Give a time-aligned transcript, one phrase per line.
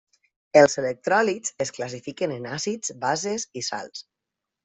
[0.61, 4.05] Els electròlits es classifiquen en àcids, bases i sals.